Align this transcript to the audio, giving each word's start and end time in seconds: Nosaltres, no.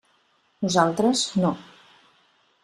Nosaltres, 0.65 1.21
no. 1.45 1.53